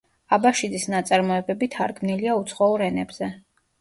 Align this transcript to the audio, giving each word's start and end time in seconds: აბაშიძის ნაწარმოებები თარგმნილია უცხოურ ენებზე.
აბაშიძის 0.35 0.87
ნაწარმოებები 0.93 1.69
თარგმნილია 1.75 2.39
უცხოურ 2.41 2.87
ენებზე. 2.91 3.31